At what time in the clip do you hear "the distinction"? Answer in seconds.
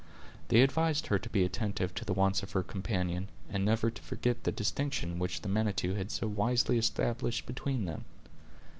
4.45-5.19